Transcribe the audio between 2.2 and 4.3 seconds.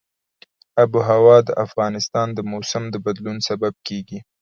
د موسم د بدلون سبب کېږي.